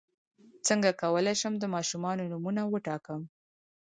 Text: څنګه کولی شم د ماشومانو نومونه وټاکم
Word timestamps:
څنګه 0.67 0.89
کولی 1.01 1.33
شم 1.41 1.53
د 1.59 1.65
ماشومانو 1.75 2.29
نومونه 2.31 2.61
وټاکم 2.67 3.21